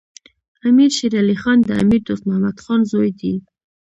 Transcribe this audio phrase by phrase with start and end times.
[0.67, 3.33] امیر شیر علی خان د امیر دوست محمد خان زوی دی.